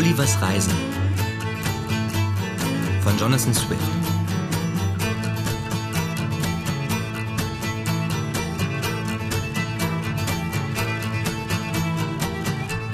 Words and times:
Gullivers 0.00 0.40
Reisen 0.40 0.72
von 3.02 3.18
Jonathan 3.18 3.52
Swift. 3.52 3.82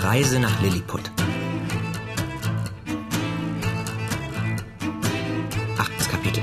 Reise 0.00 0.40
nach 0.40 0.60
Lilliput. 0.60 1.12
Achtes 5.78 6.08
Kapitel. 6.08 6.42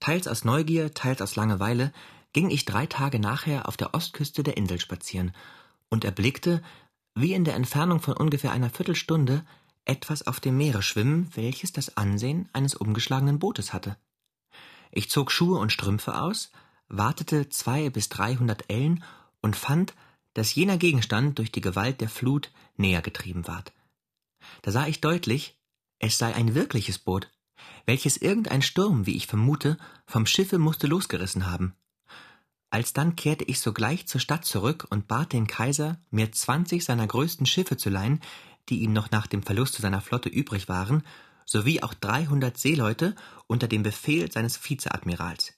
Teils 0.00 0.26
aus 0.26 0.44
Neugier, 0.44 0.92
teils 0.94 1.22
aus 1.22 1.36
Langeweile 1.36 1.92
ging 2.32 2.50
ich 2.50 2.64
drei 2.64 2.86
Tage 2.86 3.20
nachher 3.20 3.68
auf 3.68 3.76
der 3.76 3.94
Ostküste 3.94 4.42
der 4.42 4.56
Insel 4.56 4.80
spazieren 4.80 5.32
und 5.90 6.04
erblickte, 6.04 6.62
wie 7.14 7.32
in 7.34 7.44
der 7.44 7.54
Entfernung 7.54 8.00
von 8.00 8.14
ungefähr 8.14 8.52
einer 8.52 8.70
Viertelstunde, 8.70 9.44
etwas 9.84 10.26
auf 10.26 10.38
dem 10.38 10.56
Meere 10.56 10.82
schwimmen, 10.82 11.30
welches 11.34 11.72
das 11.72 11.96
Ansehen 11.96 12.48
eines 12.52 12.74
umgeschlagenen 12.74 13.38
Bootes 13.38 13.72
hatte. 13.72 13.96
Ich 14.90 15.10
zog 15.10 15.32
Schuhe 15.32 15.58
und 15.58 15.72
Strümpfe 15.72 16.20
aus, 16.20 16.50
wartete 16.88 17.48
zwei 17.48 17.90
bis 17.90 18.08
dreihundert 18.08 18.70
Ellen 18.70 19.02
und 19.40 19.56
fand, 19.56 19.94
dass 20.34 20.54
jener 20.54 20.76
Gegenstand 20.76 21.38
durch 21.38 21.50
die 21.50 21.60
Gewalt 21.60 22.00
der 22.00 22.08
Flut 22.08 22.52
näher 22.76 23.02
getrieben 23.02 23.46
ward. 23.46 23.72
Da 24.62 24.70
sah 24.70 24.86
ich 24.86 25.00
deutlich, 25.00 25.58
es 25.98 26.18
sei 26.18 26.34
ein 26.34 26.54
wirkliches 26.54 26.98
Boot, 26.98 27.30
welches 27.86 28.16
irgendein 28.16 28.62
Sturm, 28.62 29.06
wie 29.06 29.16
ich 29.16 29.26
vermute, 29.26 29.78
vom 30.06 30.26
Schiffe 30.26 30.58
musste 30.58 30.86
losgerissen 30.86 31.50
haben. 31.50 31.74
Alsdann 32.70 33.16
kehrte 33.16 33.44
ich 33.44 33.60
sogleich 33.60 34.06
zur 34.06 34.20
Stadt 34.20 34.44
zurück 34.44 34.86
und 34.90 35.08
bat 35.08 35.32
den 35.32 35.46
Kaiser, 35.46 35.98
mir 36.10 36.32
zwanzig 36.32 36.84
seiner 36.84 37.06
größten 37.06 37.46
Schiffe 37.46 37.76
zu 37.76 37.88
leihen, 37.88 38.20
die 38.68 38.80
ihm 38.80 38.92
noch 38.92 39.10
nach 39.10 39.26
dem 39.26 39.42
Verluste 39.42 39.80
seiner 39.80 40.02
Flotte 40.02 40.28
übrig 40.28 40.68
waren, 40.68 41.02
sowie 41.46 41.82
auch 41.82 41.94
dreihundert 41.94 42.58
Seeleute 42.58 43.16
unter 43.46 43.68
dem 43.68 43.82
Befehl 43.82 44.30
seines 44.30 44.62
Vizeadmirals. 44.62 45.54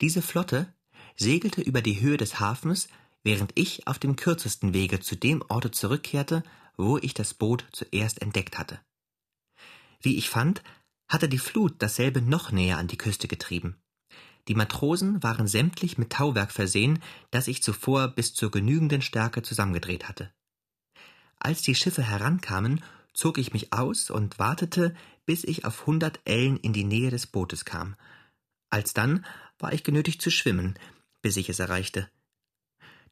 Diese 0.00 0.20
Flotte 0.20 0.74
segelte 1.14 1.62
über 1.62 1.80
die 1.80 2.00
Höhe 2.00 2.16
des 2.16 2.40
Hafens, 2.40 2.88
während 3.22 3.52
ich 3.54 3.86
auf 3.86 4.00
dem 4.00 4.16
kürzesten 4.16 4.74
Wege 4.74 5.00
zu 5.00 5.16
dem 5.16 5.42
Orte 5.48 5.70
zurückkehrte, 5.70 6.42
wo 6.76 6.98
ich 6.98 7.14
das 7.14 7.34
Boot 7.34 7.66
zuerst 7.72 8.20
entdeckt 8.20 8.58
hatte. 8.58 8.80
Wie 10.00 10.16
ich 10.16 10.28
fand, 10.28 10.62
hatte 11.08 11.28
die 11.28 11.38
Flut 11.38 11.76
dasselbe 11.78 12.20
noch 12.20 12.50
näher 12.50 12.78
an 12.78 12.88
die 12.88 12.98
Küste 12.98 13.28
getrieben. 13.28 13.76
Die 14.48 14.54
Matrosen 14.54 15.22
waren 15.22 15.48
sämtlich 15.48 15.98
mit 15.98 16.10
Tauwerk 16.10 16.52
versehen, 16.52 17.02
das 17.30 17.48
ich 17.48 17.62
zuvor 17.62 18.08
bis 18.08 18.34
zur 18.34 18.50
genügenden 18.50 19.02
Stärke 19.02 19.42
zusammengedreht 19.42 20.08
hatte. 20.08 20.32
Als 21.38 21.62
die 21.62 21.74
Schiffe 21.74 22.02
herankamen, 22.02 22.82
zog 23.12 23.38
ich 23.38 23.52
mich 23.52 23.72
aus 23.72 24.10
und 24.10 24.38
wartete, 24.38 24.94
bis 25.24 25.42
ich 25.42 25.64
auf 25.64 25.86
hundert 25.86 26.20
Ellen 26.24 26.56
in 26.58 26.72
die 26.72 26.84
Nähe 26.84 27.10
des 27.10 27.26
Bootes 27.26 27.64
kam. 27.64 27.96
Alsdann 28.70 29.24
war 29.58 29.72
ich 29.72 29.84
genötigt 29.84 30.22
zu 30.22 30.30
schwimmen, 30.30 30.78
bis 31.22 31.36
ich 31.36 31.48
es 31.48 31.58
erreichte. 31.58 32.08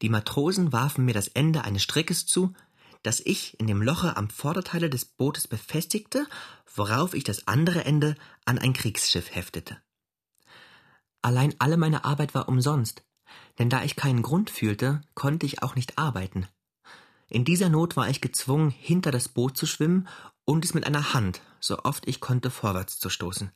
Die 0.02 0.08
Matrosen 0.08 0.72
warfen 0.72 1.04
mir 1.04 1.14
das 1.14 1.28
Ende 1.28 1.64
eines 1.64 1.82
Strickes 1.82 2.26
zu, 2.26 2.52
das 3.02 3.20
ich 3.20 3.58
in 3.60 3.66
dem 3.66 3.82
Loche 3.82 4.16
am 4.16 4.30
Vorderteile 4.30 4.90
des 4.90 5.04
Bootes 5.04 5.48
befestigte, 5.48 6.26
worauf 6.74 7.14
ich 7.14 7.24
das 7.24 7.46
andere 7.46 7.84
Ende 7.84 8.14
an 8.44 8.58
ein 8.58 8.72
Kriegsschiff 8.72 9.34
heftete. 9.34 9.80
Allein 11.24 11.54
alle 11.58 11.78
meine 11.78 12.04
Arbeit 12.04 12.34
war 12.34 12.50
umsonst, 12.50 13.02
denn 13.58 13.70
da 13.70 13.82
ich 13.82 13.96
keinen 13.96 14.20
Grund 14.20 14.50
fühlte, 14.50 15.00
konnte 15.14 15.46
ich 15.46 15.62
auch 15.62 15.74
nicht 15.74 15.96
arbeiten. 15.96 16.46
In 17.30 17.46
dieser 17.46 17.70
Not 17.70 17.96
war 17.96 18.10
ich 18.10 18.20
gezwungen, 18.20 18.68
hinter 18.68 19.10
das 19.10 19.30
Boot 19.30 19.56
zu 19.56 19.64
schwimmen 19.64 20.06
und 20.44 20.66
es 20.66 20.74
mit 20.74 20.86
einer 20.86 21.14
Hand, 21.14 21.40
so 21.60 21.78
oft 21.78 22.06
ich 22.06 22.20
konnte, 22.20 22.50
vorwärts 22.50 22.98
zu 22.98 23.08
stoßen. 23.08 23.52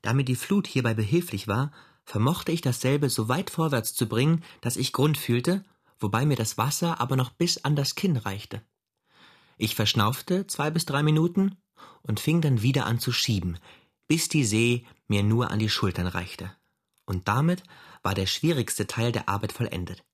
Da 0.00 0.14
mir 0.14 0.24
die 0.24 0.36
Flut 0.36 0.66
hierbei 0.66 0.94
behilflich 0.94 1.48
war, 1.48 1.70
vermochte 2.02 2.50
ich 2.50 2.62
dasselbe 2.62 3.10
so 3.10 3.28
weit 3.28 3.50
vorwärts 3.50 3.92
zu 3.92 4.08
bringen, 4.08 4.42
dass 4.62 4.78
ich 4.78 4.94
Grund 4.94 5.18
fühlte, 5.18 5.66
wobei 6.00 6.24
mir 6.24 6.36
das 6.36 6.56
Wasser 6.56 6.98
aber 6.98 7.16
noch 7.16 7.28
bis 7.28 7.62
an 7.62 7.76
das 7.76 7.94
Kinn 7.94 8.16
reichte. 8.16 8.62
Ich 9.58 9.74
verschnaufte 9.74 10.46
zwei 10.46 10.70
bis 10.70 10.86
drei 10.86 11.02
Minuten 11.02 11.58
und 12.00 12.20
fing 12.20 12.40
dann 12.40 12.62
wieder 12.62 12.86
an 12.86 13.00
zu 13.00 13.12
schieben, 13.12 13.58
bis 14.08 14.30
die 14.30 14.46
See 14.46 14.86
mir 15.08 15.22
nur 15.22 15.50
an 15.50 15.58
die 15.58 15.68
Schultern 15.68 16.06
reichte. 16.06 16.54
Und 17.06 17.28
damit 17.28 17.62
war 18.02 18.14
der 18.14 18.26
schwierigste 18.26 18.86
Teil 18.86 19.12
der 19.12 19.28
Arbeit 19.28 19.52
vollendet. 19.52 20.04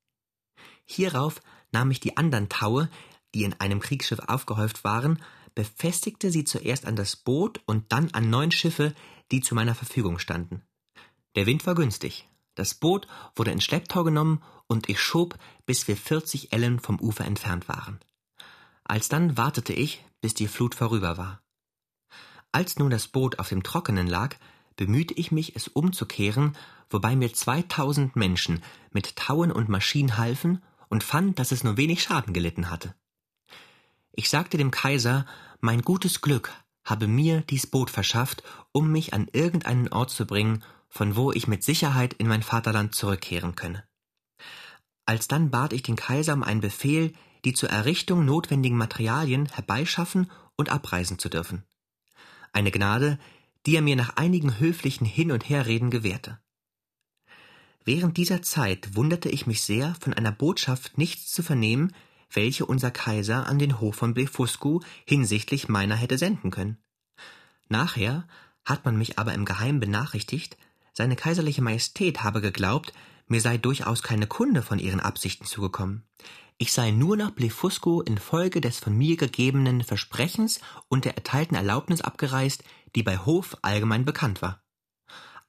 Hierauf 0.85 1.41
nahm 1.71 1.91
ich 1.91 1.99
die 1.99 2.17
anderen 2.17 2.49
Taue, 2.49 2.89
die 3.33 3.43
in 3.43 3.53
einem 3.59 3.79
Kriegsschiff 3.79 4.19
aufgehäuft 4.19 4.83
waren, 4.83 5.21
befestigte 5.55 6.31
sie 6.31 6.43
zuerst 6.43 6.85
an 6.85 6.95
das 6.95 7.15
Boot 7.15 7.61
und 7.65 7.91
dann 7.91 8.11
an 8.11 8.29
neun 8.29 8.51
Schiffe, 8.51 8.93
die 9.31 9.41
zu 9.41 9.55
meiner 9.55 9.75
Verfügung 9.75 10.19
standen. 10.19 10.61
Der 11.35 11.45
Wind 11.45 11.65
war 11.65 11.75
günstig. 11.75 12.27
Das 12.55 12.73
Boot 12.73 13.07
wurde 13.35 13.51
in 13.51 13.61
Schlepptau 13.61 14.03
genommen 14.03 14.43
und 14.67 14.89
ich 14.89 14.99
schob, 14.99 15.37
bis 15.65 15.87
wir 15.87 15.95
vierzig 15.95 16.51
Ellen 16.51 16.79
vom 16.79 16.99
Ufer 16.99 17.25
entfernt 17.25 17.69
waren. 17.69 17.99
Alsdann 18.83 19.37
wartete 19.37 19.73
ich, 19.73 20.03
bis 20.19 20.33
die 20.33 20.47
Flut 20.47 20.75
vorüber 20.75 21.17
war. 21.17 21.41
Als 22.51 22.77
nun 22.77 22.89
das 22.89 23.07
Boot 23.07 23.39
auf 23.39 23.47
dem 23.49 23.63
Trockenen 23.63 24.07
lag, 24.07 24.35
bemühte 24.81 25.13
ich 25.13 25.31
mich, 25.31 25.55
es 25.55 25.67
umzukehren, 25.67 26.57
wobei 26.89 27.15
mir 27.15 27.31
zweitausend 27.31 28.15
Menschen 28.15 28.63
mit 28.91 29.15
Tauen 29.15 29.51
und 29.51 29.69
Maschinen 29.69 30.17
halfen 30.17 30.63
und 30.89 31.03
fand, 31.03 31.37
dass 31.37 31.51
es 31.51 31.63
nur 31.63 31.77
wenig 31.77 32.01
Schaden 32.01 32.33
gelitten 32.33 32.71
hatte. 32.71 32.95
Ich 34.11 34.27
sagte 34.27 34.57
dem 34.57 34.71
Kaiser, 34.71 35.27
mein 35.59 35.83
gutes 35.83 36.21
Glück 36.21 36.51
habe 36.83 37.05
mir 37.05 37.41
dies 37.41 37.67
Boot 37.67 37.91
verschafft, 37.91 38.41
um 38.71 38.91
mich 38.91 39.13
an 39.13 39.27
irgendeinen 39.31 39.89
Ort 39.89 40.09
zu 40.09 40.25
bringen, 40.25 40.63
von 40.89 41.15
wo 41.15 41.31
ich 41.31 41.47
mit 41.47 41.63
Sicherheit 41.63 42.15
in 42.15 42.27
mein 42.27 42.41
Vaterland 42.41 42.95
zurückkehren 42.95 43.53
könne. 43.53 43.83
Alsdann 45.05 45.51
bat 45.51 45.73
ich 45.73 45.83
den 45.83 45.95
Kaiser 45.95 46.33
um 46.33 46.41
einen 46.41 46.61
Befehl, 46.61 47.13
die 47.45 47.53
zur 47.53 47.69
Errichtung 47.69 48.25
notwendigen 48.25 48.77
Materialien 48.77 49.45
herbeischaffen 49.45 50.31
und 50.55 50.69
abreisen 50.69 51.19
zu 51.19 51.29
dürfen 51.29 51.65
eine 52.53 52.71
Gnade, 52.71 53.17
die 53.65 53.75
er 53.75 53.81
mir 53.81 53.95
nach 53.95 54.15
einigen 54.15 54.59
höflichen 54.59 55.05
Hin- 55.05 55.31
und 55.31 55.47
Herreden 55.49 55.89
gewährte. 55.89 56.39
Während 57.83 58.17
dieser 58.17 58.41
Zeit 58.41 58.95
wunderte 58.95 59.29
ich 59.29 59.47
mich 59.47 59.61
sehr, 59.61 59.95
von 59.99 60.13
einer 60.13 60.31
Botschaft 60.31 60.97
nichts 60.97 61.31
zu 61.31 61.41
vernehmen, 61.41 61.93
welche 62.31 62.65
unser 62.65 62.91
Kaiser 62.91 63.47
an 63.47 63.59
den 63.59 63.79
Hof 63.79 63.95
von 63.95 64.13
Blefuscu 64.13 64.81
hinsichtlich 65.05 65.67
meiner 65.67 65.95
hätte 65.95 66.17
senden 66.17 66.51
können. 66.51 66.77
Nachher 67.69 68.27
hat 68.65 68.85
man 68.85 68.97
mich 68.97 69.17
aber 69.17 69.33
im 69.33 69.45
Geheim 69.45 69.79
benachrichtigt, 69.79 70.57
seine 70.93 71.15
kaiserliche 71.15 71.61
Majestät 71.61 72.23
habe 72.23 72.41
geglaubt, 72.41 72.93
mir 73.27 73.41
sei 73.41 73.57
durchaus 73.57 74.03
keine 74.03 74.27
Kunde 74.27 74.61
von 74.61 74.77
ihren 74.77 74.99
Absichten 74.99 75.45
zugekommen. 75.45 76.03
Ich 76.57 76.73
sei 76.73 76.91
nur 76.91 77.17
nach 77.17 77.31
Blefuscu 77.31 78.01
infolge 78.01 78.61
des 78.61 78.77
von 78.77 78.95
mir 78.95 79.17
gegebenen 79.17 79.83
Versprechens 79.83 80.59
und 80.89 81.05
der 81.05 81.15
erteilten 81.15 81.57
Erlaubnis 81.57 82.01
abgereist, 82.01 82.63
die 82.95 83.03
bei 83.03 83.17
Hof 83.17 83.57
allgemein 83.61 84.05
bekannt 84.05 84.41
war. 84.41 84.63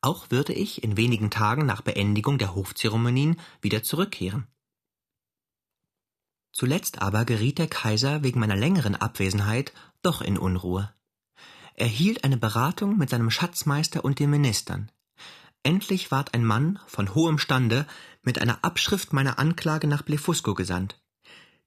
Auch 0.01 0.31
würde 0.31 0.53
ich 0.53 0.83
in 0.83 0.97
wenigen 0.97 1.31
Tagen 1.31 1.65
nach 1.65 1.81
Beendigung 1.81 2.39
der 2.39 2.55
Hofzeremonien 2.55 3.39
wieder 3.61 3.83
zurückkehren. 3.83 4.49
Zuletzt 6.53 7.01
aber 7.01 7.25
geriet 7.25 7.59
der 7.59 7.69
Kaiser 7.69 8.23
wegen 8.23 8.41
meiner 8.41 8.57
längeren 8.57 8.95
Abwesenheit 8.95 9.73
doch 10.03 10.21
in 10.21 10.37
Unruhe. 10.37 10.93
Er 11.75 11.87
hielt 11.87 12.25
eine 12.25 12.37
Beratung 12.37 12.99
mit 12.99 13.11
seinem 13.11 13.31
Schatzmeister 13.31 14.05
und 14.05 14.19
den 14.19 14.31
Ministern. 14.31 14.91
Endlich 15.63 16.11
ward 16.11 16.35
ein 16.35 16.45
Mann 16.45 16.79
von 16.87 17.15
hohem 17.15 17.39
Stande 17.39 17.87
mit 18.23 18.41
einer 18.41 18.65
Abschrift 18.65 19.13
meiner 19.13 19.39
Anklage 19.39 19.87
nach 19.87 20.03
Blefuscu 20.03 20.55
gesandt. 20.55 21.02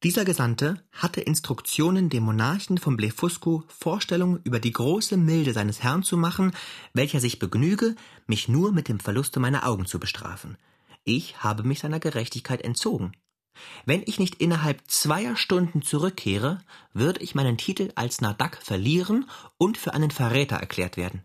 Dieser 0.03 0.25
Gesandte 0.25 0.83
hatte 0.91 1.21
Instruktionen, 1.21 2.09
dem 2.09 2.23
Monarchen 2.23 2.77
von 2.77 2.95
Blefuscu 2.95 3.63
Vorstellung 3.67 4.39
über 4.43 4.59
die 4.59 4.71
große 4.71 5.17
Milde 5.17 5.53
seines 5.53 5.81
Herrn 5.81 6.03
zu 6.03 6.17
machen, 6.17 6.51
welcher 6.93 7.19
sich 7.19 7.39
begnüge, 7.39 7.95
mich 8.27 8.47
nur 8.47 8.71
mit 8.71 8.87
dem 8.87 8.99
Verluste 8.99 9.39
meiner 9.39 9.65
Augen 9.65 9.85
zu 9.85 9.99
bestrafen. 9.99 10.57
Ich 11.05 11.41
habe 11.43 11.63
mich 11.63 11.79
seiner 11.79 11.99
Gerechtigkeit 11.99 12.61
entzogen. 12.61 13.13
Wenn 13.85 14.03
ich 14.05 14.19
nicht 14.19 14.35
innerhalb 14.35 14.81
zweier 14.87 15.35
Stunden 15.37 15.81
zurückkehre, 15.81 16.59
würde 16.93 17.21
ich 17.21 17.35
meinen 17.35 17.57
Titel 17.57 17.91
als 17.95 18.21
Nadak 18.21 18.61
verlieren 18.61 19.29
und 19.57 19.77
für 19.77 19.93
einen 19.93 20.11
Verräter 20.11 20.57
erklärt 20.57 20.97
werden. 20.97 21.23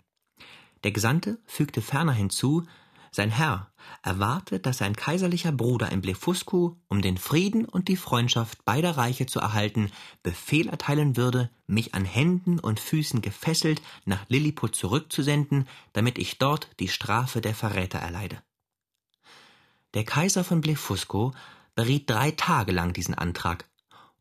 Der 0.85 0.93
Gesandte 0.93 1.39
fügte 1.45 1.83
ferner 1.83 2.13
hinzu, 2.13 2.67
sein 3.13 3.31
Herr 3.31 3.73
erwarte, 4.03 4.61
dass 4.61 4.79
sein 4.79 4.95
kaiserlicher 4.95 5.51
Bruder 5.53 5.91
in 5.91 6.01
Blefuscu, 6.01 6.77
um 6.89 7.03
den 7.03 7.19
Frieden 7.19 7.65
und 7.65 7.89
die 7.89 7.97
Freundschaft 7.97 8.65
beider 8.65 8.97
Reiche 8.97 9.27
zu 9.27 9.41
erhalten, 9.41 9.91
Befehl 10.23 10.69
erteilen 10.69 11.17
würde, 11.17 11.51
mich 11.67 11.95
an 11.95 12.05
Händen 12.05 12.61
und 12.61 12.79
Füßen 12.79 13.21
gefesselt 13.21 13.83
nach 14.05 14.29
Lilliput 14.29 14.77
zurückzusenden, 14.77 15.67
damit 15.93 16.19
ich 16.19 16.39
dort 16.39 16.71
die 16.79 16.89
Strafe 16.89 17.41
der 17.41 17.55
Verräter 17.55 17.99
erleide. 17.99 18.43
Der 19.95 20.05
Kaiser 20.05 20.45
von 20.45 20.61
Blefuscu 20.61 21.33
beriet 21.75 22.09
drei 22.09 22.31
Tage 22.31 22.71
lang 22.71 22.93
diesen 22.93 23.15
Antrag 23.15 23.69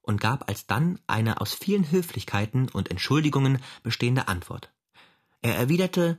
und 0.01 0.19
gab 0.19 0.49
alsdann 0.49 0.97
eine 1.05 1.41
aus 1.41 1.53
vielen 1.53 1.91
Höflichkeiten 1.91 2.69
und 2.69 2.89
Entschuldigungen 2.89 3.59
bestehende 3.83 4.27
Antwort. 4.27 4.73
Er 5.41 5.55
erwiderte, 5.55 6.17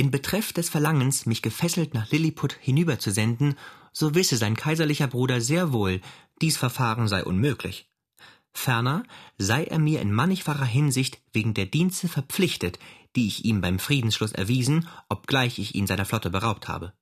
in 0.00 0.10
Betreff 0.10 0.54
des 0.54 0.70
Verlangens, 0.70 1.26
mich 1.26 1.42
gefesselt 1.42 1.92
nach 1.92 2.10
Lilliput 2.10 2.54
hinüberzusenden, 2.58 3.54
so 3.92 4.14
wisse 4.14 4.38
sein 4.38 4.56
kaiserlicher 4.56 5.08
Bruder 5.08 5.42
sehr 5.42 5.74
wohl, 5.74 6.00
dies 6.40 6.56
Verfahren 6.56 7.06
sei 7.06 7.22
unmöglich. 7.22 7.86
Ferner 8.54 9.02
sei 9.36 9.64
er 9.64 9.78
mir 9.78 10.00
in 10.00 10.10
mannigfacher 10.10 10.64
Hinsicht 10.64 11.20
wegen 11.34 11.52
der 11.52 11.66
Dienste 11.66 12.08
verpflichtet, 12.08 12.78
die 13.14 13.26
ich 13.26 13.44
ihm 13.44 13.60
beim 13.60 13.78
Friedensschluss 13.78 14.32
erwiesen, 14.32 14.88
obgleich 15.10 15.58
ich 15.58 15.74
ihn 15.74 15.86
seiner 15.86 16.06
Flotte 16.06 16.30
beraubt 16.30 16.66
habe. 16.66 16.94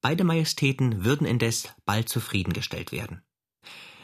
Beide 0.00 0.24
Majestäten 0.24 1.04
würden 1.04 1.24
indes 1.24 1.68
bald 1.86 2.08
zufriedengestellt 2.08 2.90
werden. 2.90 3.22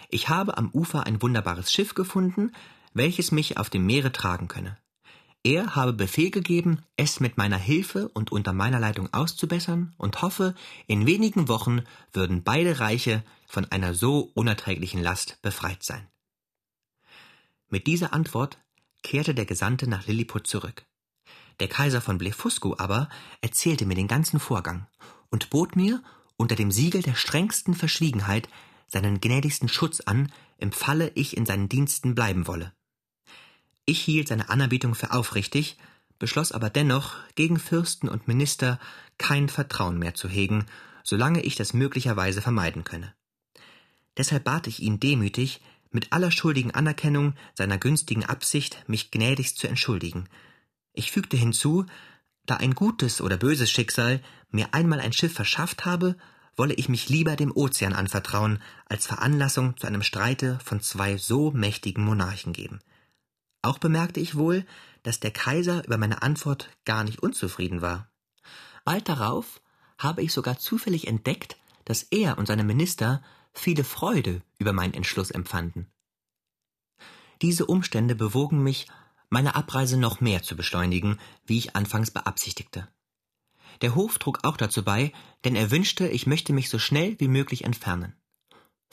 Ich 0.08 0.28
habe 0.28 0.56
am 0.56 0.70
Ufer 0.70 1.04
ein 1.04 1.20
wunderbares 1.20 1.72
Schiff 1.72 1.94
gefunden, 1.94 2.52
welches 2.92 3.32
mich 3.32 3.58
auf 3.58 3.70
dem 3.70 3.84
Meere 3.86 4.12
tragen 4.12 4.46
könne. 4.46 4.78
Er 5.46 5.76
habe 5.76 5.92
Befehl 5.92 6.30
gegeben, 6.30 6.80
es 6.96 7.20
mit 7.20 7.36
meiner 7.36 7.58
Hilfe 7.58 8.08
und 8.08 8.32
unter 8.32 8.54
meiner 8.54 8.80
Leitung 8.80 9.12
auszubessern 9.12 9.92
und 9.98 10.22
hoffe, 10.22 10.54
in 10.86 11.06
wenigen 11.06 11.48
Wochen 11.48 11.82
würden 12.14 12.42
beide 12.42 12.80
Reiche 12.80 13.22
von 13.46 13.66
einer 13.66 13.92
so 13.92 14.30
unerträglichen 14.32 15.02
Last 15.02 15.38
befreit 15.42 15.82
sein. 15.82 16.08
Mit 17.68 17.86
dieser 17.86 18.14
Antwort 18.14 18.58
kehrte 19.02 19.34
der 19.34 19.44
Gesandte 19.44 19.86
nach 19.86 20.06
Lilliput 20.06 20.46
zurück. 20.46 20.86
Der 21.60 21.68
Kaiser 21.68 22.00
von 22.00 22.16
Blefuscu 22.16 22.74
aber 22.78 23.10
erzählte 23.42 23.84
mir 23.84 23.96
den 23.96 24.08
ganzen 24.08 24.40
Vorgang 24.40 24.86
und 25.28 25.50
bot 25.50 25.76
mir 25.76 26.02
unter 26.38 26.56
dem 26.56 26.70
Siegel 26.70 27.02
der 27.02 27.14
strengsten 27.14 27.74
Verschwiegenheit 27.74 28.48
seinen 28.86 29.20
gnädigsten 29.20 29.68
Schutz 29.68 30.00
an, 30.00 30.32
im 30.56 30.72
Falle 30.72 31.12
ich 31.14 31.36
in 31.36 31.44
seinen 31.44 31.68
Diensten 31.68 32.14
bleiben 32.14 32.46
wolle. 32.46 32.72
Ich 33.86 34.00
hielt 34.00 34.28
seine 34.28 34.48
Anerbietung 34.48 34.94
für 34.94 35.12
aufrichtig, 35.12 35.76
beschloss 36.18 36.52
aber 36.52 36.70
dennoch, 36.70 37.16
gegen 37.34 37.58
Fürsten 37.58 38.08
und 38.08 38.28
Minister 38.28 38.78
kein 39.18 39.48
Vertrauen 39.48 39.98
mehr 39.98 40.14
zu 40.14 40.28
hegen, 40.28 40.66
solange 41.02 41.42
ich 41.42 41.56
das 41.56 41.74
möglicherweise 41.74 42.40
vermeiden 42.40 42.84
könne. 42.84 43.14
Deshalb 44.16 44.44
bat 44.44 44.66
ich 44.66 44.80
ihn 44.80 45.00
demütig, 45.00 45.60
mit 45.90 46.12
aller 46.12 46.30
schuldigen 46.30 46.72
Anerkennung 46.72 47.34
seiner 47.54 47.78
günstigen 47.78 48.24
Absicht 48.24 48.82
mich 48.88 49.10
gnädigst 49.10 49.58
zu 49.58 49.68
entschuldigen. 49.68 50.28
Ich 50.92 51.12
fügte 51.12 51.36
hinzu, 51.36 51.86
da 52.46 52.56
ein 52.56 52.74
gutes 52.74 53.20
oder 53.20 53.36
böses 53.36 53.70
Schicksal 53.70 54.20
mir 54.50 54.72
einmal 54.72 55.00
ein 55.00 55.12
Schiff 55.12 55.34
verschafft 55.34 55.84
habe, 55.84 56.16
wolle 56.56 56.74
ich 56.74 56.88
mich 56.88 57.08
lieber 57.08 57.36
dem 57.36 57.52
Ozean 57.54 57.92
anvertrauen, 57.92 58.60
als 58.86 59.06
Veranlassung 59.06 59.76
zu 59.76 59.86
einem 59.86 60.02
Streite 60.02 60.58
von 60.64 60.80
zwei 60.80 61.16
so 61.16 61.50
mächtigen 61.50 62.04
Monarchen 62.04 62.52
geben. 62.52 62.80
Auch 63.64 63.78
bemerkte 63.78 64.20
ich 64.20 64.34
wohl, 64.34 64.66
dass 65.04 65.20
der 65.20 65.30
Kaiser 65.30 65.86
über 65.86 65.96
meine 65.96 66.20
Antwort 66.20 66.68
gar 66.84 67.02
nicht 67.02 67.22
unzufrieden 67.22 67.80
war. 67.80 68.10
Bald 68.84 69.08
darauf 69.08 69.62
habe 69.96 70.22
ich 70.22 70.34
sogar 70.34 70.58
zufällig 70.58 71.06
entdeckt, 71.06 71.56
dass 71.86 72.02
er 72.02 72.36
und 72.36 72.44
seine 72.44 72.62
Minister 72.62 73.22
viele 73.54 73.82
Freude 73.82 74.42
über 74.58 74.74
meinen 74.74 74.92
Entschluss 74.92 75.30
empfanden. 75.30 75.90
Diese 77.40 77.64
Umstände 77.64 78.14
bewogen 78.14 78.62
mich, 78.62 78.86
meine 79.30 79.54
Abreise 79.54 79.96
noch 79.96 80.20
mehr 80.20 80.42
zu 80.42 80.56
beschleunigen, 80.56 81.18
wie 81.46 81.56
ich 81.56 81.74
anfangs 81.74 82.10
beabsichtigte. 82.10 82.86
Der 83.80 83.94
Hof 83.94 84.18
trug 84.18 84.40
auch 84.42 84.58
dazu 84.58 84.84
bei, 84.84 85.10
denn 85.46 85.56
er 85.56 85.70
wünschte, 85.70 86.06
ich 86.06 86.26
möchte 86.26 86.52
mich 86.52 86.68
so 86.68 86.78
schnell 86.78 87.18
wie 87.18 87.28
möglich 87.28 87.64
entfernen. 87.64 88.14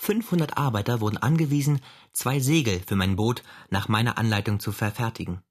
500 0.01 0.57
Arbeiter 0.57 1.00
wurden 1.00 1.18
angewiesen, 1.18 1.80
zwei 2.12 2.39
Segel 2.39 2.81
für 2.88 2.95
mein 2.95 3.18
Boot 3.18 3.44
nach 3.69 3.88
meiner 3.88 4.18
Anleitung 4.18 4.59
zu 4.59 4.71
verfertigen, 4.71 5.44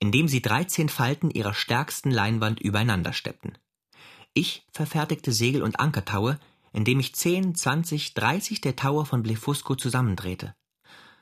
indem 0.00 0.26
sie 0.26 0.42
13 0.42 0.88
Falten 0.88 1.30
ihrer 1.30 1.54
stärksten 1.54 2.10
Leinwand 2.10 2.58
übereinander 2.58 3.12
steppten. 3.12 3.56
Ich 4.34 4.66
verfertigte 4.72 5.30
Segel 5.30 5.62
und 5.62 5.78
Ankertaue, 5.78 6.40
indem 6.72 6.98
ich 6.98 7.14
10, 7.14 7.54
20, 7.54 8.14
30 8.14 8.60
der 8.62 8.74
Taue 8.74 9.06
von 9.06 9.22
Blefusco 9.22 9.76
zusammendrehte. 9.76 10.56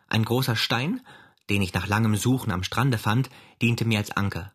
Ein 0.09 0.25
großer 0.25 0.57
Stein, 0.57 1.03
den 1.51 1.61
ich 1.61 1.75
nach 1.75 1.89
langem 1.89 2.17
Suchen 2.17 2.53
am 2.53 2.63
Strande 2.63 2.97
fand, 2.97 3.29
diente 3.61 3.85
mir 3.85 3.99
als 3.99 4.13
Anker. 4.13 4.55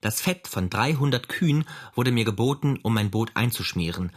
Das 0.00 0.22
Fett 0.22 0.48
von 0.48 0.70
300 0.70 1.28
Kühen 1.28 1.66
wurde 1.94 2.10
mir 2.10 2.24
geboten, 2.24 2.78
um 2.82 2.94
mein 2.94 3.10
Boot 3.10 3.32
einzuschmieren 3.34 4.12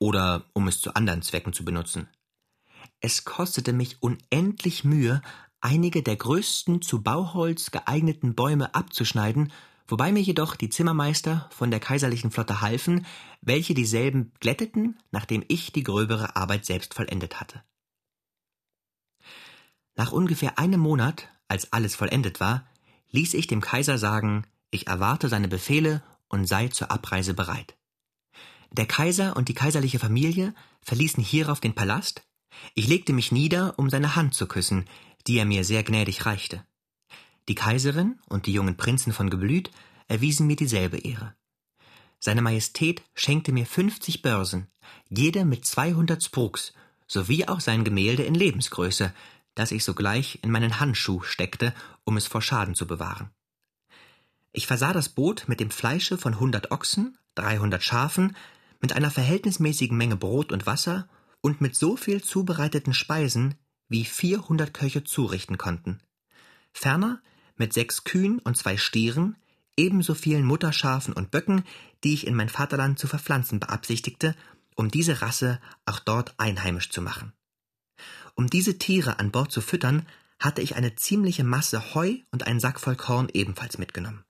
oder 0.00 0.44
um 0.54 0.66
es 0.66 0.80
zu 0.80 0.94
anderen 0.94 1.22
Zwecken 1.22 1.52
zu 1.52 1.64
benutzen. 1.64 2.08
Es 3.00 3.24
kostete 3.24 3.72
mich 3.72 4.02
unendlich 4.02 4.84
Mühe, 4.84 5.22
einige 5.60 6.02
der 6.02 6.16
größten 6.16 6.82
zu 6.82 7.02
Bauholz 7.02 7.70
geeigneten 7.70 8.34
Bäume 8.34 8.74
abzuschneiden, 8.74 9.52
wobei 9.86 10.12
mir 10.12 10.20
jedoch 10.20 10.56
die 10.56 10.68
Zimmermeister 10.68 11.48
von 11.50 11.70
der 11.70 11.80
kaiserlichen 11.80 12.30
Flotte 12.30 12.60
halfen, 12.60 13.06
welche 13.40 13.74
dieselben 13.74 14.32
glätteten, 14.40 14.98
nachdem 15.10 15.44
ich 15.48 15.72
die 15.72 15.82
gröbere 15.82 16.36
Arbeit 16.36 16.66
selbst 16.66 16.94
vollendet 16.94 17.40
hatte. 17.40 17.62
Nach 19.96 20.12
ungefähr 20.12 20.58
einem 20.58 20.80
Monat, 20.80 21.28
als 21.48 21.72
alles 21.72 21.96
vollendet 21.96 22.40
war, 22.40 22.66
ließ 23.10 23.34
ich 23.34 23.46
dem 23.46 23.60
Kaiser 23.60 23.98
sagen, 23.98 24.46
ich 24.70 24.86
erwarte 24.86 25.28
seine 25.28 25.48
Befehle 25.48 26.02
und 26.28 26.46
sei 26.46 26.68
zur 26.68 26.90
Abreise 26.90 27.34
bereit. 27.34 27.76
Der 28.70 28.86
Kaiser 28.86 29.34
und 29.36 29.48
die 29.48 29.54
kaiserliche 29.54 29.98
Familie 29.98 30.54
verließen 30.82 31.24
hierauf 31.24 31.60
den 31.60 31.74
Palast, 31.74 32.27
ich 32.74 32.88
legte 32.88 33.12
mich 33.12 33.32
nieder, 33.32 33.78
um 33.78 33.90
seine 33.90 34.16
Hand 34.16 34.34
zu 34.34 34.46
küssen, 34.46 34.86
die 35.26 35.38
er 35.38 35.44
mir 35.44 35.64
sehr 35.64 35.82
gnädig 35.82 36.26
reichte. 36.26 36.64
Die 37.48 37.54
Kaiserin 37.54 38.18
und 38.28 38.46
die 38.46 38.52
jungen 38.52 38.76
Prinzen 38.76 39.12
von 39.12 39.30
Geblüt 39.30 39.70
erwiesen 40.06 40.46
mir 40.46 40.56
dieselbe 40.56 40.98
Ehre. 40.98 41.34
Seine 42.20 42.42
Majestät 42.42 43.02
schenkte 43.14 43.52
mir 43.52 43.66
fünfzig 43.66 44.22
Börsen, 44.22 44.68
jede 45.08 45.44
mit 45.44 45.64
zweihundert 45.64 46.24
Spruks, 46.24 46.72
sowie 47.06 47.46
auch 47.46 47.60
sein 47.60 47.84
Gemälde 47.84 48.24
in 48.24 48.34
Lebensgröße, 48.34 49.14
das 49.54 49.70
ich 49.70 49.84
sogleich 49.84 50.40
in 50.42 50.50
meinen 50.50 50.80
Handschuh 50.80 51.22
steckte, 51.22 51.74
um 52.04 52.16
es 52.16 52.26
vor 52.26 52.42
Schaden 52.42 52.74
zu 52.74 52.86
bewahren. 52.86 53.30
Ich 54.52 54.66
versah 54.66 54.92
das 54.92 55.08
Boot 55.08 55.44
mit 55.46 55.60
dem 55.60 55.70
Fleische 55.70 56.18
von 56.18 56.40
hundert 56.40 56.70
Ochsen, 56.70 57.18
dreihundert 57.34 57.82
Schafen, 57.82 58.36
mit 58.80 58.92
einer 58.92 59.10
verhältnismäßigen 59.10 59.96
Menge 59.96 60.16
Brot 60.16 60.52
und 60.52 60.66
Wasser 60.66 61.08
und 61.40 61.60
mit 61.60 61.74
so 61.74 61.96
viel 61.96 62.22
zubereiteten 62.22 62.94
Speisen, 62.94 63.54
wie 63.88 64.04
vierhundert 64.04 64.74
Köche 64.74 65.04
zurichten 65.04 65.58
konnten. 65.58 66.00
Ferner 66.72 67.22
mit 67.56 67.72
sechs 67.72 68.04
Kühen 68.04 68.38
und 68.40 68.56
zwei 68.56 68.76
Stieren, 68.76 69.36
ebenso 69.76 70.14
vielen 70.14 70.44
Mutterschafen 70.44 71.14
und 71.14 71.30
Böcken, 71.30 71.64
die 72.04 72.14
ich 72.14 72.26
in 72.26 72.34
mein 72.34 72.48
Vaterland 72.48 72.98
zu 72.98 73.06
verpflanzen 73.06 73.60
beabsichtigte, 73.60 74.34
um 74.76 74.90
diese 74.90 75.22
Rasse 75.22 75.60
auch 75.86 75.98
dort 75.98 76.34
einheimisch 76.38 76.90
zu 76.90 77.02
machen. 77.02 77.32
Um 78.34 78.48
diese 78.48 78.78
Tiere 78.78 79.18
an 79.18 79.32
Bord 79.32 79.50
zu 79.50 79.60
füttern, 79.60 80.06
hatte 80.38 80.62
ich 80.62 80.76
eine 80.76 80.94
ziemliche 80.94 81.42
Masse 81.42 81.94
Heu 81.94 82.18
und 82.30 82.46
einen 82.46 82.60
Sack 82.60 82.78
voll 82.78 82.94
Korn 82.94 83.28
ebenfalls 83.32 83.78
mitgenommen. 83.78 84.24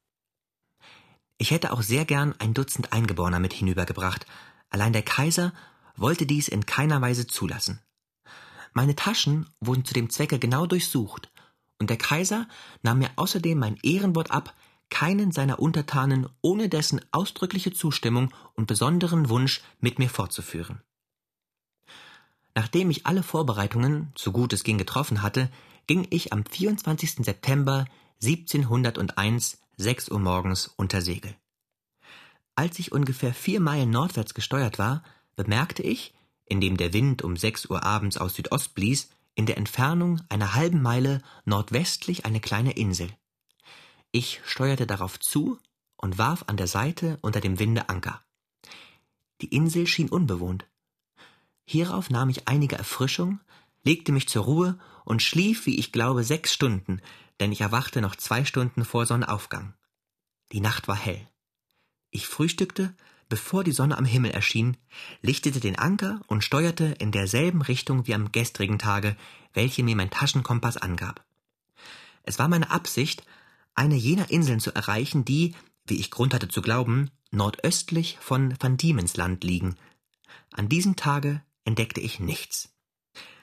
Ich 1.36 1.50
hätte 1.50 1.72
auch 1.72 1.82
sehr 1.82 2.04
gern 2.04 2.34
ein 2.38 2.54
Dutzend 2.54 2.92
Eingeborener 2.92 3.38
mit 3.38 3.52
hinübergebracht, 3.52 4.26
allein 4.70 4.92
der 4.92 5.02
Kaiser 5.02 5.52
wollte 6.00 6.26
dies 6.26 6.48
in 6.48 6.66
keiner 6.66 7.00
Weise 7.00 7.26
zulassen. 7.26 7.80
Meine 8.72 8.94
Taschen 8.94 9.48
wurden 9.60 9.84
zu 9.84 9.94
dem 9.94 10.10
Zwecke 10.10 10.38
genau 10.38 10.66
durchsucht, 10.66 11.30
und 11.78 11.90
der 11.90 11.96
Kaiser 11.96 12.48
nahm 12.82 12.98
mir 12.98 13.10
außerdem 13.16 13.58
mein 13.58 13.76
Ehrenwort 13.82 14.30
ab, 14.30 14.54
keinen 14.90 15.32
seiner 15.32 15.58
Untertanen 15.58 16.28
ohne 16.40 16.68
dessen 16.68 17.00
ausdrückliche 17.12 17.72
Zustimmung 17.72 18.32
und 18.54 18.66
besonderen 18.66 19.28
Wunsch 19.28 19.62
mit 19.80 19.98
mir 19.98 20.08
fortzuführen. 20.08 20.80
Nachdem 22.54 22.90
ich 22.90 23.06
alle 23.06 23.22
Vorbereitungen, 23.22 24.12
so 24.16 24.32
gut 24.32 24.52
es 24.52 24.64
ging, 24.64 24.78
getroffen 24.78 25.22
hatte, 25.22 25.50
ging 25.86 26.06
ich 26.10 26.32
am 26.32 26.44
24. 26.44 27.24
September 27.24 27.86
1701 28.22 29.58
sechs 29.76 30.08
Uhr 30.08 30.18
morgens 30.18 30.66
unter 30.76 31.00
Segel. 31.00 31.36
Als 32.56 32.80
ich 32.80 32.90
ungefähr 32.90 33.32
vier 33.32 33.60
Meilen 33.60 33.90
nordwärts 33.90 34.34
gesteuert 34.34 34.78
war, 34.80 35.04
bemerkte 35.38 35.82
ich, 35.82 36.12
indem 36.46 36.76
der 36.76 36.92
Wind 36.92 37.22
um 37.22 37.36
sechs 37.36 37.64
Uhr 37.66 37.84
abends 37.84 38.18
aus 38.18 38.34
Südost 38.34 38.74
blies, 38.74 39.08
in 39.36 39.46
der 39.46 39.56
Entfernung 39.56 40.20
einer 40.28 40.54
halben 40.54 40.82
Meile 40.82 41.22
nordwestlich 41.44 42.26
eine 42.26 42.40
kleine 42.40 42.72
Insel. 42.72 43.08
Ich 44.10 44.40
steuerte 44.44 44.86
darauf 44.86 45.20
zu 45.20 45.58
und 45.96 46.18
warf 46.18 46.44
an 46.48 46.56
der 46.56 46.66
Seite 46.66 47.18
unter 47.22 47.40
dem 47.40 47.60
Winde 47.60 47.88
Anker. 47.88 48.24
Die 49.40 49.54
Insel 49.54 49.86
schien 49.86 50.08
unbewohnt. 50.08 50.66
Hierauf 51.64 52.10
nahm 52.10 52.30
ich 52.30 52.48
einige 52.48 52.76
Erfrischung, 52.76 53.38
legte 53.84 54.10
mich 54.10 54.28
zur 54.28 54.44
Ruhe 54.44 54.78
und 55.04 55.22
schlief, 55.22 55.66
wie 55.66 55.78
ich 55.78 55.92
glaube, 55.92 56.24
sechs 56.24 56.52
Stunden, 56.52 57.00
denn 57.38 57.52
ich 57.52 57.60
erwachte 57.60 58.00
noch 58.00 58.16
zwei 58.16 58.44
Stunden 58.44 58.84
vor 58.84 59.06
Sonnenaufgang. 59.06 59.74
Die 60.50 60.60
Nacht 60.60 60.88
war 60.88 60.96
hell. 60.96 61.28
Ich 62.10 62.26
frühstückte, 62.26 62.92
bevor 63.28 63.64
die 63.64 63.72
Sonne 63.72 63.98
am 63.98 64.04
Himmel 64.04 64.30
erschien, 64.30 64.76
lichtete 65.22 65.60
den 65.60 65.78
Anker 65.78 66.20
und 66.26 66.44
steuerte 66.44 66.96
in 66.98 67.12
derselben 67.12 67.62
Richtung 67.62 68.06
wie 68.06 68.14
am 68.14 68.32
gestrigen 68.32 68.78
Tage, 68.78 69.16
welche 69.52 69.82
mir 69.82 69.96
mein 69.96 70.10
Taschenkompass 70.10 70.76
angab. 70.76 71.24
Es 72.22 72.38
war 72.38 72.48
meine 72.48 72.70
Absicht, 72.70 73.24
eine 73.74 73.96
jener 73.96 74.30
Inseln 74.30 74.60
zu 74.60 74.74
erreichen, 74.74 75.24
die, 75.24 75.54
wie 75.86 75.98
ich 76.00 76.10
Grund 76.10 76.34
hatte 76.34 76.48
zu 76.48 76.62
glauben, 76.62 77.10
nordöstlich 77.30 78.18
von 78.20 78.54
Van 78.60 78.76
Diemens 78.76 79.16
Land 79.16 79.44
liegen. 79.44 79.76
An 80.52 80.68
diesem 80.68 80.96
Tage 80.96 81.42
entdeckte 81.64 82.00
ich 82.00 82.20
nichts. 82.20 82.70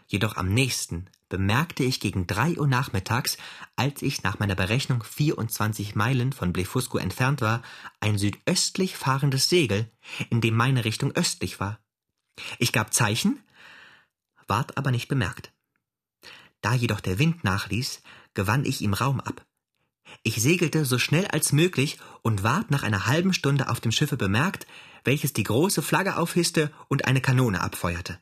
Jedoch 0.08 0.36
am 0.36 0.54
nächsten 0.54 1.08
bemerkte 1.36 1.84
ich 1.84 2.00
gegen 2.00 2.28
drei 2.28 2.58
Uhr 2.58 2.66
nachmittags, 2.66 3.36
als 3.76 4.02
ich 4.02 4.24
nach 4.24 4.40
meiner 4.40 4.56
Berechnung 4.56 5.04
24 5.04 5.94
Meilen 5.94 6.32
von 6.32 6.54
Blefusco 6.54 6.98
entfernt 6.98 7.42
war, 7.42 7.62
ein 8.00 8.18
südöstlich 8.18 8.96
fahrendes 8.96 9.50
Segel, 9.50 9.92
in 10.30 10.40
dem 10.40 10.56
meine 10.56 10.86
Richtung 10.86 11.12
östlich 11.12 11.60
war. 11.60 11.82
Ich 12.58 12.72
gab 12.72 12.94
Zeichen, 12.94 13.44
ward 14.48 14.78
aber 14.78 14.92
nicht 14.92 15.10
bemerkt. 15.10 15.52
Da 16.62 16.74
jedoch 16.74 17.02
der 17.02 17.20
Wind 17.20 17.44
nachließ, 17.44 18.02
gewann 18.34 18.64
ich 18.64 18.80
ihm 18.80 18.94
Raum 18.94 19.20
ab. 19.20 19.46
Ich 20.24 20.42
segelte 20.42 20.86
so 20.86 20.98
schnell 21.00 21.28
als 21.28 21.52
möglich 21.52 21.98
und 22.22 22.44
ward 22.44 22.72
nach 22.72 22.84
einer 22.84 23.08
halben 23.08 23.34
Stunde 23.34 23.68
auf 23.68 23.82
dem 23.82 23.92
Schiffe 23.92 24.16
bemerkt, 24.16 24.68
welches 25.04 25.34
die 25.34 25.44
große 25.44 25.82
Flagge 25.82 26.16
aufhisste 26.16 26.72
und 26.88 27.04
eine 27.04 27.20
Kanone 27.20 27.60
abfeuerte. 27.60 28.22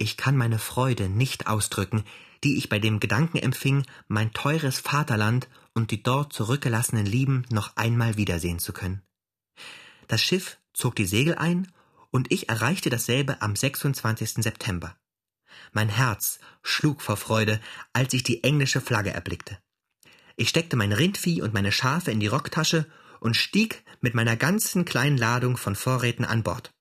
Ich 0.00 0.16
kann 0.16 0.36
meine 0.36 0.60
Freude 0.60 1.08
nicht 1.08 1.48
ausdrücken, 1.48 2.04
die 2.44 2.56
ich 2.56 2.68
bei 2.68 2.78
dem 2.78 3.00
Gedanken 3.00 3.38
empfing, 3.38 3.84
mein 4.06 4.32
teures 4.32 4.78
Vaterland 4.78 5.48
und 5.74 5.90
die 5.90 6.04
dort 6.04 6.32
zurückgelassenen 6.32 7.04
Lieben 7.04 7.44
noch 7.50 7.76
einmal 7.76 8.16
wiedersehen 8.16 8.60
zu 8.60 8.72
können. 8.72 9.02
Das 10.06 10.22
Schiff 10.22 10.58
zog 10.72 10.94
die 10.94 11.04
Segel 11.04 11.34
ein 11.34 11.66
und 12.10 12.30
ich 12.30 12.48
erreichte 12.48 12.90
dasselbe 12.90 13.42
am 13.42 13.56
26. 13.56 14.34
September. 14.44 14.96
Mein 15.72 15.88
Herz 15.88 16.38
schlug 16.62 17.02
vor 17.02 17.16
Freude, 17.16 17.60
als 17.92 18.14
ich 18.14 18.22
die 18.22 18.44
englische 18.44 18.80
Flagge 18.80 19.10
erblickte. 19.10 19.58
Ich 20.36 20.48
steckte 20.48 20.76
mein 20.76 20.92
Rindvieh 20.92 21.42
und 21.42 21.52
meine 21.52 21.72
Schafe 21.72 22.12
in 22.12 22.20
die 22.20 22.28
Rocktasche 22.28 22.86
und 23.18 23.36
stieg 23.36 23.84
mit 24.00 24.14
meiner 24.14 24.36
ganzen 24.36 24.84
kleinen 24.84 25.18
Ladung 25.18 25.56
von 25.56 25.74
Vorräten 25.74 26.24
an 26.24 26.44
Bord. 26.44 26.72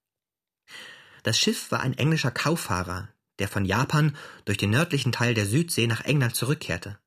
Das 1.24 1.38
Schiff 1.38 1.72
war 1.72 1.82
ein 1.82 1.94
englischer 1.94 2.32
Kauffahrer, 2.32 3.10
der 3.40 3.48
von 3.48 3.66
Japan 3.66 4.16
durch 4.46 4.58
den 4.58 4.70
nördlichen 4.70 5.12
Teil 5.12 5.34
der 5.34 5.46
Südsee 5.46 5.88
nach 5.88 6.02
England 6.02 6.36
zurückkehrte. 6.36 6.98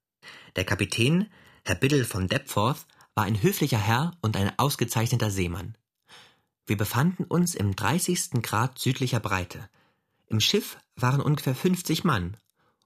Der 0.56 0.64
Kapitän, 0.64 1.28
Herr 1.64 1.74
Biddle 1.74 2.04
von 2.04 2.28
Deptford, 2.28 2.78
war 3.14 3.24
ein 3.24 3.42
höflicher 3.42 3.78
Herr 3.78 4.16
und 4.20 4.36
ein 4.36 4.58
ausgezeichneter 4.58 5.30
Seemann. 5.30 5.76
Wir 6.66 6.76
befanden 6.76 7.24
uns 7.24 7.54
im 7.54 7.74
30. 7.74 8.42
Grad 8.42 8.78
südlicher 8.78 9.20
Breite. 9.20 9.68
Im 10.26 10.40
Schiff 10.40 10.78
waren 10.94 11.20
ungefähr 11.20 11.54
50 11.54 12.04
Mann, 12.04 12.36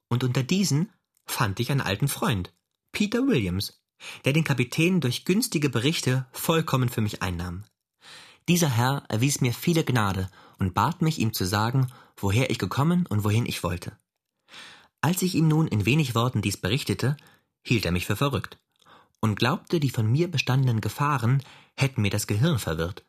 und 0.09 0.25
unter 0.25 0.43
diesen 0.43 0.91
fand 1.27 1.61
ich 1.61 1.71
einen 1.71 1.81
alten 1.81 2.09
Freund, 2.09 2.53
Peter 2.93 3.27
Williams, 3.27 3.83
der 4.25 4.33
den 4.33 4.45
Kapitän 4.45 5.01
durch 5.01 5.25
günstige 5.25 5.69
Berichte 5.69 6.27
vollkommen 6.33 6.89
für 6.89 7.01
mich 7.01 7.23
einnahm. 7.23 7.65
Dieser 8.49 8.69
Herr 8.69 9.05
erwies 9.09 9.41
mir 9.41 9.55
viele 9.55 9.85
Gnade 9.85 10.31
und 10.59 10.75
bat 10.75 11.03
mich, 11.03 11.19
ihm 11.19 11.33
zu 11.33 11.45
sagen, 11.45 11.87
woher 12.17 12.51
ich 12.51 12.59
gekommen 12.59 13.07
und 13.07 13.25
wohin 13.25 13.47
ich 13.47 13.63
wollte. 13.63 13.97
Als 15.01 15.23
ich 15.23 15.35
ihm 15.35 15.49
nun 15.49 15.67
in 15.69 15.87
wenig 15.87 16.15
Worten 16.15 16.43
dies 16.43 16.57
berichtete, 16.57 17.17
hielt 17.63 17.85
er 17.85 17.93
mich 17.93 18.07
für 18.07 18.17
verrückt 18.17 18.59
und 19.21 19.37
glaubte, 19.37 19.81
die 19.81 19.91
von 19.91 20.11
mir 20.11 20.31
bestandenen 20.31 20.83
Gefahren 20.83 21.43
hätten 21.77 22.03
mir 22.03 22.11
das 22.11 22.27
Gehirn 22.27 22.59
verwirrt. 22.59 23.05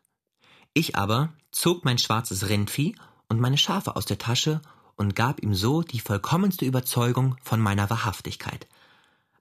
Ich 0.72 0.96
aber 0.96 1.32
zog 1.50 1.84
mein 1.84 1.98
schwarzes 1.98 2.48
Rindvieh 2.48 2.96
und 3.28 3.38
meine 3.38 3.58
Schafe 3.58 3.96
aus 3.96 4.06
der 4.06 4.18
Tasche 4.18 4.62
und 4.96 5.14
gab 5.14 5.42
ihm 5.42 5.54
so 5.54 5.82
die 5.82 6.00
vollkommenste 6.00 6.64
Überzeugung 6.64 7.36
von 7.42 7.60
meiner 7.60 7.90
Wahrhaftigkeit. 7.90 8.66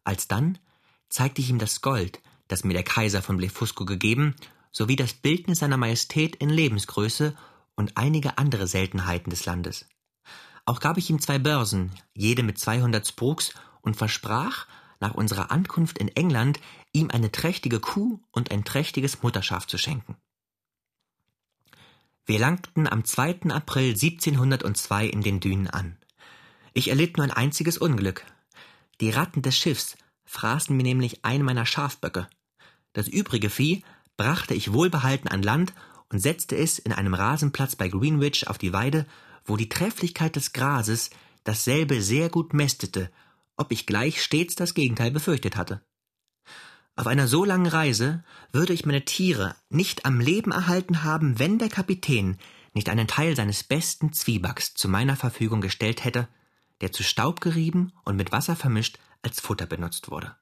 Alsdann 0.03 0.57
zeigte 1.07 1.41
ich 1.41 1.49
ihm 1.49 1.59
das 1.59 1.81
Gold, 1.81 2.21
das 2.49 2.65
mir 2.65 2.73
der 2.73 2.83
Kaiser 2.83 3.21
von 3.21 3.37
Blefusco 3.37 3.85
gegeben, 3.85 4.35
sowie 4.75 4.97
das 4.97 5.13
Bildnis 5.13 5.59
seiner 5.59 5.77
Majestät 5.77 6.35
in 6.35 6.49
Lebensgröße 6.49 7.33
und 7.75 7.95
einige 7.95 8.37
andere 8.37 8.67
Seltenheiten 8.67 9.29
des 9.29 9.45
Landes. 9.45 9.85
Auch 10.65 10.81
gab 10.81 10.97
ich 10.97 11.09
ihm 11.09 11.21
zwei 11.21 11.39
Börsen, 11.39 11.91
jede 12.13 12.43
mit 12.43 12.59
200 12.59 13.07
Spruks, 13.07 13.53
und 13.81 13.95
versprach, 13.95 14.67
nach 14.99 15.13
unserer 15.13 15.51
Ankunft 15.51 15.99
in 15.99 16.09
England 16.09 16.59
ihm 16.91 17.11
eine 17.11 17.31
trächtige 17.31 17.79
Kuh 17.79 18.19
und 18.31 18.51
ein 18.51 18.65
trächtiges 18.65 19.21
Mutterschaf 19.21 19.67
zu 19.67 19.77
schenken. 19.77 20.17
Wir 22.25 22.39
langten 22.39 22.87
am 22.87 23.05
2. 23.05 23.51
April 23.51 23.91
1702 23.91 25.05
in 25.05 25.21
den 25.21 25.39
Dünen 25.39 25.69
an. 25.69 25.97
Ich 26.73 26.89
erlitt 26.89 27.17
nur 27.17 27.25
ein 27.25 27.31
einziges 27.31 27.77
Unglück. 27.77 28.25
Die 28.99 29.11
Ratten 29.11 29.43
des 29.43 29.55
Schiffs 29.55 29.95
fraßen 30.25 30.75
mir 30.75 30.83
nämlich 30.83 31.23
einen 31.23 31.45
meiner 31.45 31.67
Schafböcke. 31.67 32.27
Das 32.93 33.07
übrige 33.07 33.51
Vieh 33.51 33.83
brachte 34.17 34.53
ich 34.53 34.73
wohlbehalten 34.73 35.27
an 35.27 35.41
Land 35.41 35.73
und 36.09 36.19
setzte 36.19 36.55
es 36.55 36.79
in 36.79 36.93
einem 36.93 37.13
Rasenplatz 37.13 37.75
bei 37.75 37.89
Greenwich 37.89 38.47
auf 38.47 38.57
die 38.57 38.73
Weide, 38.73 39.05
wo 39.43 39.57
die 39.57 39.69
Trefflichkeit 39.69 40.35
des 40.35 40.53
Grases 40.53 41.09
dasselbe 41.43 42.01
sehr 42.01 42.29
gut 42.29 42.53
mästete, 42.53 43.11
ob 43.57 43.71
ich 43.71 43.85
gleich 43.85 44.21
stets 44.21 44.55
das 44.55 44.73
Gegenteil 44.73 45.11
befürchtet 45.11 45.55
hatte. 45.55 45.81
Auf 46.97 47.07
einer 47.07 47.27
so 47.27 47.43
langen 47.43 47.67
Reise 47.67 48.23
würde 48.53 48.73
ich 48.73 48.85
meine 48.85 49.03
Tiere 49.03 49.55
nicht 49.69 50.05
am 50.05 50.19
Leben 50.19 50.51
erhalten 50.51 51.03
haben, 51.03 51.39
wenn 51.39 51.59
der 51.59 51.69
Kapitän 51.69 52.37
nicht 52.73 52.89
einen 52.89 53.07
Teil 53.07 53.35
seines 53.35 53.63
besten 53.63 54.13
Zwiebacks 54.13 54.73
zu 54.73 54.87
meiner 54.87 55.15
Verfügung 55.15 55.61
gestellt 55.61 56.03
hätte, 56.03 56.27
der 56.81 56.91
zu 56.91 57.03
Staub 57.03 57.41
gerieben 57.41 57.91
und 58.03 58.15
mit 58.15 58.31
Wasser 58.31 58.55
vermischt 58.55 58.99
als 59.21 59.39
Futter 59.39 59.65
benutzt 59.65 60.09
wurde. 60.09 60.35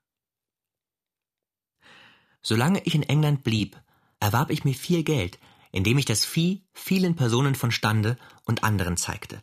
Solange 2.44 2.84
ich 2.84 2.94
in 2.94 3.04
England 3.04 3.44
blieb, 3.44 3.82
erwarb 4.20 4.52
ich 4.52 4.66
mir 4.66 4.76
viel 4.76 5.04
Geld, 5.04 5.40
indem 5.72 5.98
ich 5.98 6.06
das 6.06 6.26
Vieh 6.26 6.62
vielen 6.74 7.16
Personen 7.16 7.56
von 7.56 7.72
Stande 7.72 8.18
und 8.46 8.64
anderen 8.64 8.98
zeigte. 8.98 9.42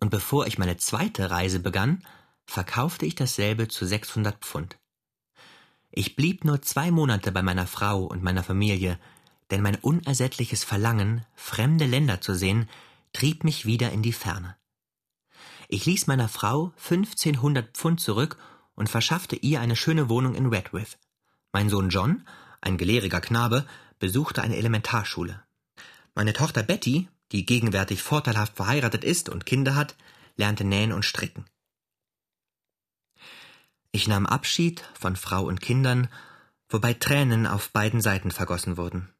Und 0.00 0.10
bevor 0.10 0.46
ich 0.46 0.58
meine 0.58 0.78
zweite 0.78 1.30
Reise 1.30 1.60
begann, 1.60 2.02
verkaufte 2.46 3.04
ich 3.04 3.14
dasselbe 3.14 3.68
zu 3.68 3.86
600 3.86 4.42
Pfund. 4.42 4.78
Ich 5.90 6.16
blieb 6.16 6.44
nur 6.44 6.62
zwei 6.62 6.90
Monate 6.90 7.32
bei 7.32 7.42
meiner 7.42 7.66
Frau 7.66 8.04
und 8.04 8.22
meiner 8.22 8.42
Familie, 8.42 8.98
denn 9.50 9.62
mein 9.62 9.76
unersättliches 9.76 10.64
Verlangen, 10.64 11.24
fremde 11.34 11.86
Länder 11.86 12.20
zu 12.20 12.34
sehen, 12.34 12.68
trieb 13.12 13.44
mich 13.44 13.66
wieder 13.66 13.92
in 13.92 14.02
die 14.02 14.12
Ferne. 14.12 14.56
Ich 15.68 15.84
ließ 15.84 16.06
meiner 16.06 16.28
Frau 16.28 16.72
1500 16.76 17.76
Pfund 17.76 18.00
zurück 18.00 18.38
und 18.74 18.88
verschaffte 18.88 19.36
ihr 19.36 19.60
eine 19.60 19.76
schöne 19.76 20.08
Wohnung 20.08 20.34
in 20.34 20.46
Redriff. 20.46 20.98
Mein 21.58 21.70
Sohn 21.70 21.88
John, 21.88 22.24
ein 22.60 22.78
gelehriger 22.78 23.20
Knabe, 23.20 23.66
besuchte 23.98 24.42
eine 24.42 24.56
Elementarschule. 24.58 25.42
Meine 26.14 26.32
Tochter 26.32 26.62
Betty, 26.62 27.08
die 27.32 27.46
gegenwärtig 27.46 28.00
vorteilhaft 28.00 28.54
verheiratet 28.54 29.02
ist 29.02 29.28
und 29.28 29.44
Kinder 29.44 29.74
hat, 29.74 29.96
lernte 30.36 30.62
nähen 30.62 30.92
und 30.92 31.04
stricken. 31.04 31.46
Ich 33.90 34.06
nahm 34.06 34.24
Abschied 34.24 34.84
von 34.94 35.16
Frau 35.16 35.46
und 35.46 35.60
Kindern, 35.60 36.06
wobei 36.68 36.94
Tränen 36.94 37.44
auf 37.48 37.70
beiden 37.70 38.00
Seiten 38.00 38.30
vergossen 38.30 38.76
wurden, 38.76 39.12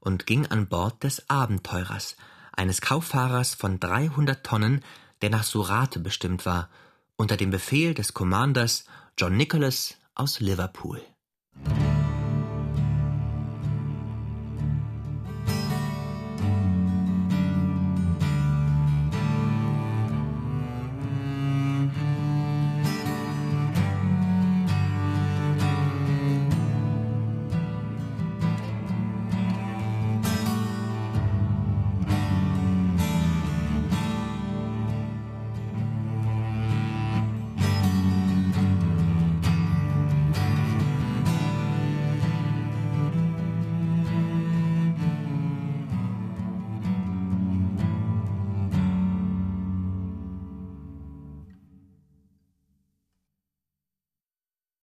und 0.00 0.24
ging 0.24 0.46
an 0.46 0.68
Bord 0.68 1.04
des 1.04 1.28
Abenteurers, 1.28 2.16
eines 2.54 2.80
Kauffahrers 2.80 3.54
von 3.54 3.78
300 3.78 4.42
Tonnen, 4.42 4.82
der 5.20 5.28
nach 5.28 5.44
Surate 5.44 6.00
bestimmt 6.00 6.46
war, 6.46 6.70
unter 7.16 7.36
dem 7.36 7.50
Befehl 7.50 7.92
des 7.92 8.14
Commanders 8.14 8.86
John 9.18 9.36
Nicholas 9.36 9.96
aus 10.14 10.40
Liverpool. 10.40 11.02